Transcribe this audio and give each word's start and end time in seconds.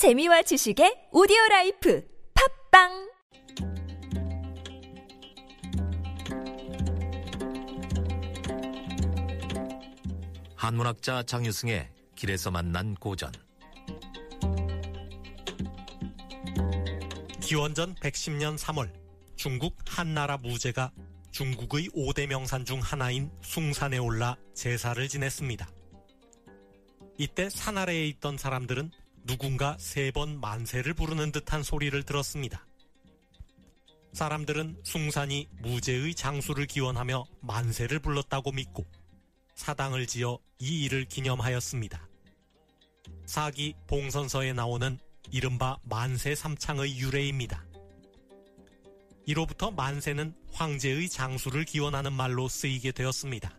재미와 0.00 0.40
지식의 0.40 1.08
오디오 1.12 1.36
life 1.50 2.02
팟빵 2.72 3.12
한문학자 10.56 11.22
장유승의 11.24 11.90
길에서 12.16 12.50
만난 12.50 12.94
고전 12.94 13.30
기원전 17.42 17.94
110년 17.96 18.56
3월 18.56 18.90
중국 19.36 19.76
한나라 19.86 20.38
무제가 20.38 20.92
중국의 21.30 21.90
5대 21.90 22.26
명산 22.26 22.64
중 22.64 22.80
하나인 22.80 23.30
숭산에 23.42 23.98
올라 23.98 24.38
제사를 24.54 25.06
지냈습니다. 25.06 25.68
이때 27.18 27.50
산 27.50 27.76
아래에 27.76 28.06
있던 28.06 28.38
사람들은 28.38 28.92
누군가 29.24 29.76
세 29.78 30.10
번 30.12 30.40
만세를 30.40 30.94
부르는 30.94 31.32
듯한 31.32 31.62
소리를 31.62 32.02
들었습니다. 32.02 32.66
사람들은 34.12 34.80
숭산이 34.82 35.48
무제의 35.60 36.14
장수를 36.14 36.66
기원하며 36.66 37.24
만세를 37.40 38.00
불렀다고 38.00 38.50
믿고 38.52 38.84
사당을 39.54 40.06
지어 40.06 40.38
이 40.58 40.84
일을 40.84 41.04
기념하였습니다. 41.04 42.08
사기 43.26 43.74
봉선서에 43.86 44.52
나오는 44.52 44.98
이른바 45.30 45.78
만세 45.84 46.34
삼창의 46.34 46.98
유래입니다. 46.98 47.64
이로부터 49.26 49.70
만세는 49.70 50.34
황제의 50.52 51.08
장수를 51.08 51.64
기원하는 51.64 52.12
말로 52.12 52.48
쓰이게 52.48 52.90
되었습니다. 52.90 53.52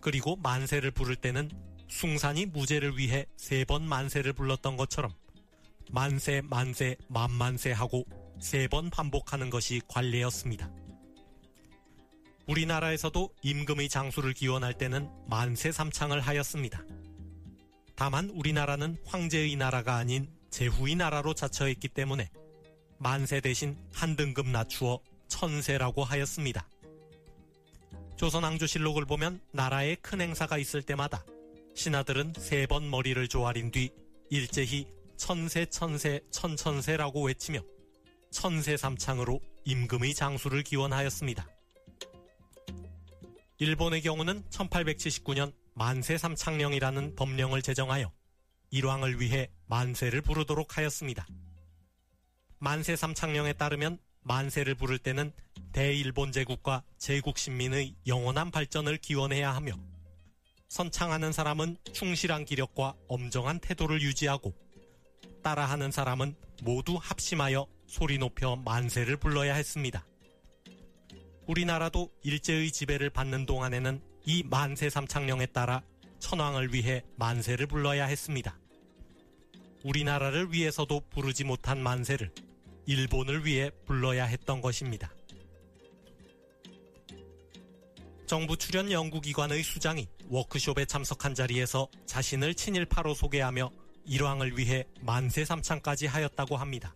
그리고 0.00 0.36
만세를 0.36 0.92
부를 0.92 1.16
때는 1.16 1.50
숭산이 1.92 2.46
무죄를 2.46 2.96
위해 2.96 3.26
세 3.36 3.64
번 3.64 3.86
만세를 3.86 4.32
불렀던 4.32 4.76
것처럼 4.76 5.12
만세 5.90 6.40
만세 6.40 6.96
만만세 7.08 7.70
하고 7.72 8.04
세 8.40 8.66
번 8.66 8.90
반복하는 8.90 9.50
것이 9.50 9.80
관례였습니다. 9.86 10.70
우리나라에서도 12.48 13.30
임금의 13.42 13.88
장수를 13.88 14.32
기원할 14.32 14.74
때는 14.74 15.08
만세 15.28 15.70
삼창을 15.70 16.20
하였습니다. 16.20 16.82
다만 17.94 18.30
우리나라는 18.30 18.96
황제의 19.04 19.54
나라가 19.56 19.96
아닌 19.96 20.28
제후의 20.50 20.96
나라로 20.96 21.34
자처했기 21.34 21.88
때문에 21.88 22.30
만세 22.98 23.40
대신 23.40 23.76
한 23.92 24.16
등급 24.16 24.48
낮추어 24.48 24.98
천세라고 25.28 26.02
하였습니다. 26.04 26.66
조선왕조실록을 28.16 29.04
보면 29.04 29.40
나라에 29.52 29.94
큰 29.96 30.20
행사가 30.20 30.58
있을 30.58 30.82
때마다 30.82 31.24
신하들은 31.74 32.34
세 32.38 32.66
번 32.66 32.90
머리를 32.90 33.26
조아린 33.28 33.70
뒤 33.70 33.90
일제히 34.30 34.86
천세 35.16 35.66
천세 35.66 36.20
천천세라고 36.30 37.26
외치며 37.26 37.60
천세 38.30 38.76
삼창으로 38.76 39.40
임금의 39.64 40.14
장수를 40.14 40.62
기원하였습니다. 40.62 41.46
일본의 43.58 44.02
경우는 44.02 44.44
1879년 44.50 45.52
만세 45.74 46.18
삼창령이라는 46.18 47.14
법령을 47.16 47.62
제정하여 47.62 48.12
일왕을 48.70 49.20
위해 49.20 49.50
만세를 49.66 50.22
부르도록 50.22 50.76
하였습니다. 50.76 51.26
만세 52.58 52.96
삼창령에 52.96 53.52
따르면 53.54 53.98
만세를 54.22 54.74
부를 54.74 54.98
때는 54.98 55.32
대일본 55.72 56.32
제국과 56.32 56.82
제국 56.98 57.38
신민의 57.38 57.96
영원한 58.06 58.50
발전을 58.50 58.98
기원해야 58.98 59.54
하며 59.54 59.74
선창하는 60.72 61.32
사람은 61.32 61.76
충실한 61.92 62.46
기력과 62.46 62.94
엄정한 63.06 63.60
태도를 63.60 64.00
유지하고 64.00 64.54
따라하는 65.42 65.90
사람은 65.90 66.34
모두 66.62 66.98
합심하여 66.98 67.66
소리 67.86 68.16
높여 68.16 68.56
만세를 68.56 69.18
불러야 69.18 69.54
했습니다. 69.54 70.06
우리나라도 71.46 72.10
일제의 72.22 72.72
지배를 72.72 73.10
받는 73.10 73.44
동안에는 73.44 74.00
이 74.24 74.44
만세 74.44 74.88
삼창령에 74.88 75.44
따라 75.44 75.82
천황을 76.20 76.72
위해 76.72 77.04
만세를 77.16 77.66
불러야 77.66 78.06
했습니다. 78.06 78.58
우리나라를 79.84 80.54
위해서도 80.54 81.02
부르지 81.10 81.44
못한 81.44 81.82
만세를 81.82 82.32
일본을 82.86 83.44
위해 83.44 83.70
불러야 83.84 84.24
했던 84.24 84.62
것입니다. 84.62 85.12
정부 88.32 88.56
출연 88.56 88.90
연구기관의 88.90 89.62
수장이 89.62 90.08
워크숍에 90.30 90.86
참석한 90.86 91.34
자리에서 91.34 91.86
자신을 92.06 92.54
친일파로 92.54 93.12
소개하며 93.12 93.70
일왕을 94.06 94.56
위해 94.56 94.86
만세 95.02 95.44
삼창까지 95.44 96.06
하였다고 96.06 96.56
합니다. 96.56 96.94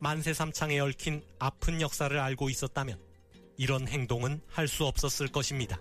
만세 0.00 0.34
삼창에 0.34 0.80
얽힌 0.80 1.22
아픈 1.38 1.80
역사를 1.80 2.18
알고 2.18 2.50
있었다면 2.50 2.98
이런 3.56 3.86
행동은 3.86 4.40
할 4.48 4.66
수 4.66 4.84
없었을 4.84 5.28
것입니다. 5.28 5.78